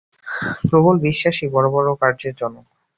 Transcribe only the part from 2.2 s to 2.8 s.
জনক।